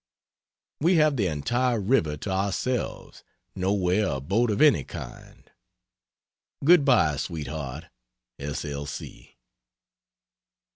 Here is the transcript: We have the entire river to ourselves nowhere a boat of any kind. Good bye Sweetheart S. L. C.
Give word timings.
We 0.79 0.95
have 0.95 1.15
the 1.15 1.27
entire 1.27 1.79
river 1.79 2.17
to 2.17 2.31
ourselves 2.31 3.23
nowhere 3.55 4.07
a 4.07 4.19
boat 4.19 4.49
of 4.49 4.59
any 4.59 4.83
kind. 4.83 5.43
Good 6.65 6.83
bye 6.83 7.17
Sweetheart 7.17 7.85
S. 8.39 8.65
L. 8.65 8.87
C. 8.87 9.37